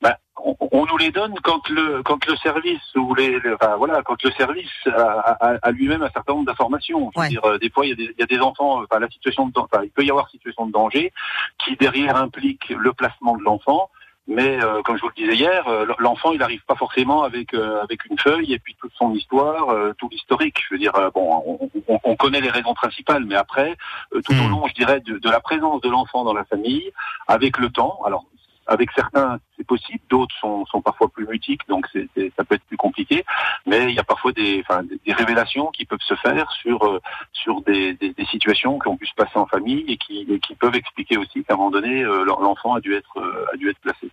Bah, 0.00 0.16
on, 0.42 0.56
on, 0.72 0.86
nous 0.86 0.96
les 0.96 1.10
donne 1.10 1.34
quand 1.42 1.68
le 1.68 2.02
quand 2.02 2.24
le 2.26 2.36
service 2.36 2.94
ou 2.94 3.14
les, 3.14 3.38
enfin, 3.54 3.76
voilà 3.76 4.02
quand 4.02 4.22
le 4.22 4.30
service 4.32 4.70
a, 4.86 5.36
a, 5.40 5.56
a 5.62 5.70
lui-même 5.70 6.02
un 6.02 6.10
certain 6.10 6.32
nombre 6.34 6.46
d'informations. 6.46 7.10
Ouais. 7.16 7.28
dire, 7.28 7.58
des 7.58 7.70
fois 7.70 7.86
il 7.86 7.90
y, 7.90 7.92
a 7.92 7.96
des, 7.96 8.14
il 8.16 8.20
y 8.20 8.22
a 8.22 8.26
des 8.26 8.40
enfants, 8.40 8.82
enfin, 8.82 8.98
la 8.98 9.08
situation 9.08 9.46
de, 9.46 9.52
enfin, 9.56 9.82
il 9.84 9.90
peut 9.90 10.04
y 10.04 10.10
avoir 10.10 10.28
situation 10.30 10.66
de 10.66 10.72
danger 10.72 11.12
qui 11.58 11.76
derrière 11.76 12.16
implique 12.16 12.68
le 12.70 12.92
placement 12.92 13.36
de 13.36 13.42
l'enfant. 13.42 13.90
Mais 14.30 14.62
euh, 14.62 14.80
comme 14.82 14.96
je 14.96 15.02
vous 15.02 15.08
le 15.08 15.14
disais 15.14 15.34
hier, 15.34 15.64
l'enfant 15.98 16.30
il 16.30 16.38
n'arrive 16.38 16.64
pas 16.64 16.76
forcément 16.76 17.24
avec 17.24 17.52
euh, 17.52 17.82
avec 17.82 18.04
une 18.04 18.16
feuille 18.16 18.52
et 18.52 18.60
puis 18.60 18.76
toute 18.80 18.92
son 18.94 19.12
histoire, 19.12 19.70
euh, 19.70 19.92
tout 19.98 20.08
l'historique. 20.08 20.56
Je 20.68 20.74
veux 20.74 20.78
dire, 20.78 20.92
bon, 21.12 21.42
on, 21.44 21.70
on, 21.88 22.00
on, 22.04 22.16
connaît 22.16 22.40
les 22.40 22.50
raisons 22.50 22.74
principales, 22.74 23.24
mais 23.24 23.34
après, 23.34 23.76
tout 24.24 24.32
mmh. 24.32 24.46
au 24.46 24.48
long, 24.48 24.68
je 24.68 24.74
dirais, 24.74 25.00
de, 25.00 25.18
de 25.18 25.30
la 25.30 25.40
présence 25.40 25.80
de 25.80 25.88
l'enfant 25.88 26.22
dans 26.22 26.34
la 26.34 26.44
famille, 26.44 26.92
avec 27.26 27.58
le 27.58 27.70
temps. 27.70 27.98
Alors 28.06 28.24
avec 28.70 28.88
certains, 28.94 29.38
c'est 29.56 29.66
possible, 29.66 29.98
d'autres 30.08 30.34
sont, 30.40 30.64
sont, 30.66 30.80
parfois 30.80 31.08
plus 31.08 31.26
mutiques, 31.26 31.62
donc 31.68 31.86
c'est, 31.92 32.06
ça 32.36 32.44
peut 32.44 32.54
être 32.54 32.64
plus 32.64 32.76
compliqué. 32.76 33.24
Mais 33.66 33.90
il 33.90 33.94
y 33.96 33.98
a 33.98 34.04
parfois 34.04 34.30
des, 34.30 34.62
enfin, 34.64 34.82
des 34.84 35.12
révélations 35.12 35.66
qui 35.74 35.84
peuvent 35.84 35.98
se 36.06 36.14
faire 36.14 36.48
sur, 36.62 36.82
euh, 36.84 37.00
sur 37.32 37.62
des, 37.62 37.94
des, 37.94 38.14
des, 38.14 38.24
situations 38.26 38.78
qui 38.78 38.86
ont 38.86 38.96
pu 38.96 39.06
se 39.06 39.14
passer 39.16 39.36
en 39.36 39.46
famille 39.46 39.84
et 39.88 39.96
qui, 39.96 40.24
et 40.30 40.38
qui 40.38 40.54
peuvent 40.54 40.76
expliquer 40.76 41.16
aussi 41.16 41.42
qu'à 41.42 41.54
un 41.54 41.56
moment 41.56 41.72
donné, 41.72 42.02
euh, 42.02 42.24
l'enfant 42.24 42.74
a 42.74 42.80
dû 42.80 42.94
être, 42.94 43.18
euh, 43.18 43.52
a 43.52 43.56
dû 43.56 43.68
être 43.68 43.80
placé. 43.80 44.08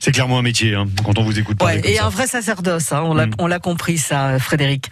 C'est 0.00 0.10
clairement 0.10 0.38
un 0.38 0.42
métier, 0.42 0.74
hein, 0.74 0.86
quand 1.04 1.16
on 1.18 1.22
vous 1.22 1.38
écoute 1.38 1.58
parler. 1.58 1.80
Ouais, 1.80 1.90
et 1.92 1.96
ça. 1.96 2.06
un 2.06 2.08
vrai 2.08 2.26
sacerdoce, 2.26 2.90
hein, 2.90 3.02
on, 3.04 3.14
l'a, 3.14 3.26
mm. 3.26 3.34
on 3.38 3.46
l'a 3.46 3.60
compris 3.60 3.98
ça, 3.98 4.40
Frédéric. 4.40 4.86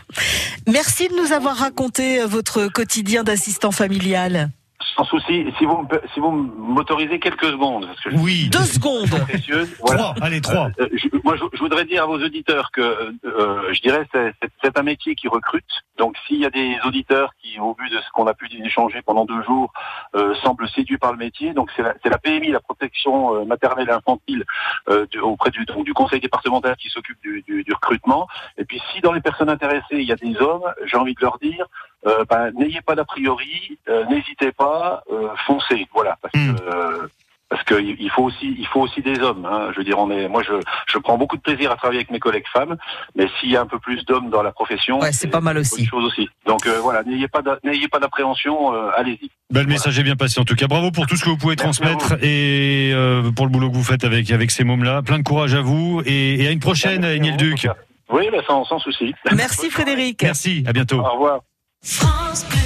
Merci 0.69 1.09
de 1.09 1.15
nous 1.21 1.33
avoir 1.33 1.57
raconté 1.57 2.25
votre 2.25 2.69
quotidien 2.69 3.25
d'assistant 3.25 3.73
familial. 3.73 4.51
Sans 4.97 5.05
souci. 5.05 5.47
Si 5.59 5.65
vous 5.65 5.87
si 6.15 6.21
vous 6.21 6.31
m'autorisez 6.31 7.19
quelques 7.19 7.47
secondes, 7.47 7.87
parce 7.87 8.01
que 8.01 8.21
oui, 8.21 8.49
deux 8.51 8.59
secondes. 8.61 9.09
Précieuse, 9.29 9.75
voilà. 9.81 10.13
Trois, 10.15 10.27
allez 10.27 10.41
trois. 10.41 10.71
Euh, 10.81 10.89
je, 10.93 11.09
moi, 11.25 11.37
je, 11.37 11.45
je, 11.53 11.59
voudrais 11.59 11.85
dire 11.85 12.05
à 12.05 12.07
vos 12.07 12.19
auditeurs 12.19 12.71
que 12.73 12.81
euh, 13.25 13.73
je 13.73 13.81
dirais 13.81 14.07
c'est, 14.13 14.33
c'est 14.63 14.79
un 14.79 14.83
métier 14.83 15.15
qui 15.15 15.29
recrute. 15.29 15.65
Donc, 15.99 16.17
s'il 16.27 16.39
y 16.39 16.47
a 16.47 16.51
des 16.51 16.77
auditeurs 16.87 17.33
qui, 17.43 17.59
au 17.59 17.77
vu 17.79 17.91
de 17.91 17.97
ce 17.97 18.11
qu'on 18.13 18.27
a 18.27 18.35
pu 18.35 18.49
échanger 18.65 19.03
pendant 19.03 19.25
deux 19.25 19.43
jours, 19.43 19.73
euh, 20.15 20.35
semblent 20.37 20.69
séduits 20.69 20.99
par 20.99 21.13
le 21.13 21.19
métier, 21.19 21.53
donc 21.53 21.71
c'est 21.77 21.83
la, 21.83 21.95
c'est 22.03 22.09
la 22.09 22.19
PMI, 22.19 22.53
la 22.53 22.61
protection 22.61 23.35
euh, 23.35 23.45
maternelle 23.45 23.89
et 23.89 23.93
infantile, 23.93 24.45
euh, 24.89 25.07
du, 25.07 25.19
auprès 25.19 25.51
du, 25.51 25.65
donc, 25.65 25.85
du 25.85 25.95
conseil 25.95 26.21
départemental 26.21 26.77
qui 26.77 26.89
s'occupe 26.89 27.21
du, 27.21 27.43
du, 27.43 27.65
du 27.65 27.73
recrutement. 27.73 28.29
Et 28.57 28.65
puis, 28.65 28.81
si 28.93 29.01
dans 29.01 29.13
les 29.13 29.21
personnes 29.21 29.51
intéressées 29.51 29.85
il 29.93 30.05
y 30.05 30.13
a 30.13 30.17
des 30.17 30.37
hommes, 30.41 30.65
j'ai 30.85 30.97
envie 30.97 31.15
de 31.15 31.21
leur 31.21 31.39
dire 31.39 31.67
euh, 32.07 32.25
ben, 32.29 32.51
n'ayez 32.57 32.81
pas 32.81 32.95
d'a 32.95 33.05
priori, 33.05 33.79
euh, 33.89 34.05
n'hésitez 34.07 34.53
pas, 34.53 35.03
euh, 35.13 35.29
foncez, 35.47 35.87
voilà, 35.95 36.17
parce 36.23 36.35
Hmm. 36.35 36.55
que 36.57 37.11
parce 37.51 37.65
qu'il 37.65 38.11
faut 38.11 38.25
aussi, 38.25 38.55
il 38.59 38.67
faut 38.67 38.81
aussi 38.83 39.01
des 39.01 39.19
hommes. 39.21 39.47
Hein. 39.51 39.71
Je 39.73 39.79
veux 39.79 39.85
dire, 39.85 39.99
on 39.99 40.11
est, 40.11 40.29
moi, 40.29 40.43
je, 40.47 40.53
je 40.87 40.99
prends 40.99 41.17
beaucoup 41.17 41.39
de 41.39 41.41
plaisir 41.41 41.73
à 41.73 41.77
travailler 41.77 42.01
avec 42.01 42.11
mes 42.11 42.19
collègues 42.19 42.45
femmes, 42.53 42.77
mais 43.17 43.27
s'il 43.41 43.51
y 43.51 43.57
a 43.57 43.63
un 43.63 43.67
peu 43.67 43.79
plus 43.79 44.05
d'hommes 44.05 44.29
dans 44.29 44.43
la 44.43 44.53
profession, 44.53 45.01
ouais, 45.01 45.13
c'est 45.13 45.29
pas 45.29 45.41
mal 45.41 45.57
aussi. 45.57 45.87
Chose 45.87 46.05
aussi. 46.05 46.29
Donc 46.45 46.67
euh, 46.67 46.79
voilà, 46.83 47.03
n'ayez 47.05 47.27
pas, 47.27 47.41
n'ayez 47.65 47.89
pas 47.89 48.01
d'appréhension, 48.01 48.75
euh, 48.75 48.91
allez-y. 48.95 49.31
Ben, 49.51 49.63
le 49.63 49.69
message 49.69 49.99
est 49.99 50.03
bien 50.03 50.15
passé 50.15 50.39
en 50.39 50.45
tout 50.45 50.57
cas. 50.57 50.67
Bravo 50.67 50.91
pour 50.91 51.07
tout 51.07 51.17
ce 51.17 51.25
que 51.25 51.31
vous 51.31 51.39
pouvez 51.39 51.57
transmettre 51.57 52.23
et 52.23 52.91
euh, 52.93 53.31
pour 53.31 53.47
le 53.47 53.51
boulot 53.51 53.71
que 53.71 53.77
vous 53.77 53.83
faites 53.83 54.05
avec 54.05 54.31
avec 54.31 54.51
ces 54.51 54.65
mômes-là. 54.65 55.01
Plein 55.01 55.19
de 55.19 55.25
courage 55.25 55.55
à 55.55 55.63
vous 55.63 56.03
et, 56.05 56.43
et 56.43 56.49
à 56.49 56.51
une 56.51 56.61
prochaine, 56.61 57.01
Niel 57.19 57.39
Duc. 57.39 57.67
Oui, 58.11 58.29
ben, 58.31 58.43
sans, 58.47 58.67
sans 58.67 58.79
souci. 58.79 59.15
Merci 59.35 59.71
Frédéric. 59.71 60.23
Merci, 60.23 60.65
à 60.67 60.75
bientôt. 60.75 61.01
Au 61.01 61.13
revoir. 61.13 61.41
France 61.83 62.58